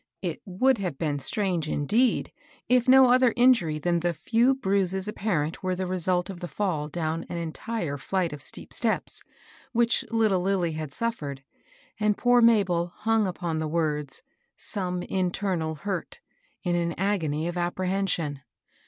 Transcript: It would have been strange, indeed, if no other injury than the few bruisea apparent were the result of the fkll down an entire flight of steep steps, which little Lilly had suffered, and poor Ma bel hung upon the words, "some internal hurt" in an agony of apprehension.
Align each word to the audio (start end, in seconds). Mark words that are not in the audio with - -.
It 0.23 0.41
would 0.45 0.79
have 0.79 0.97
been 0.97 1.19
strange, 1.19 1.69
indeed, 1.69 2.31
if 2.67 2.89
no 2.89 3.11
other 3.11 3.33
injury 3.35 3.77
than 3.77 3.99
the 3.99 4.15
few 4.15 4.55
bruisea 4.55 5.07
apparent 5.07 5.61
were 5.61 5.75
the 5.75 5.85
result 5.85 6.27
of 6.27 6.39
the 6.39 6.47
fkll 6.47 6.91
down 6.91 7.23
an 7.29 7.37
entire 7.37 7.97
flight 7.99 8.33
of 8.33 8.41
steep 8.41 8.73
steps, 8.73 9.23
which 9.73 10.03
little 10.09 10.41
Lilly 10.41 10.71
had 10.71 10.91
suffered, 10.91 11.43
and 11.99 12.17
poor 12.17 12.41
Ma 12.41 12.63
bel 12.63 12.87
hung 12.95 13.27
upon 13.27 13.59
the 13.59 13.67
words, 13.67 14.23
"some 14.57 15.03
internal 15.03 15.75
hurt" 15.75 16.19
in 16.63 16.73
an 16.75 16.93
agony 16.93 17.47
of 17.47 17.55
apprehension. 17.55 18.41